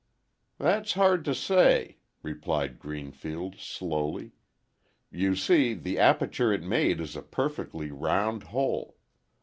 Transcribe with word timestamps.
"That's 0.57 0.93
hard 0.93 1.23
to 1.25 1.35
say," 1.35 1.99
replied 2.23 2.79
Greenfield, 2.79 3.59
slowly. 3.59 4.31
"You 5.11 5.35
see 5.35 5.75
the 5.75 5.99
aperture 5.99 6.51
it 6.51 6.63
made 6.63 6.99
is 6.99 7.15
a 7.15 7.21
perfectly 7.21 7.91
round 7.91 8.45
hole. 8.49 8.97